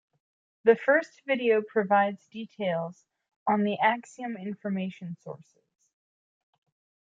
[0.63, 3.05] The first video provides details
[3.47, 5.61] on the Axiom information sources.